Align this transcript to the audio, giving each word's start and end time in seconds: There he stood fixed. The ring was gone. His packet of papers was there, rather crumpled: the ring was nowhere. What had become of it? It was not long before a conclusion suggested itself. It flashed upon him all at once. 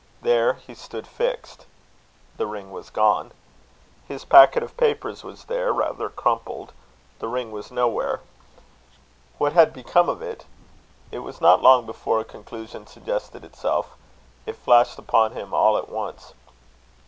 There 0.23 0.53
he 0.53 0.73
stood 0.73 1.05
fixed. 1.05 1.67
The 2.37 2.47
ring 2.47 2.71
was 2.71 2.89
gone. 2.89 3.33
His 4.07 4.25
packet 4.25 4.63
of 4.63 4.75
papers 4.75 5.23
was 5.23 5.43
there, 5.45 5.71
rather 5.71 6.09
crumpled: 6.09 6.71
the 7.19 7.27
ring 7.27 7.51
was 7.51 7.69
nowhere. 7.69 8.21
What 9.37 9.53
had 9.53 9.73
become 9.73 10.09
of 10.09 10.23
it? 10.23 10.45
It 11.11 11.19
was 11.19 11.39
not 11.39 11.61
long 11.61 11.85
before 11.85 12.19
a 12.19 12.23
conclusion 12.25 12.87
suggested 12.87 13.43
itself. 13.45 13.91
It 14.47 14.55
flashed 14.57 14.97
upon 14.97 15.33
him 15.33 15.53
all 15.53 15.77
at 15.77 15.87
once. 15.89 16.33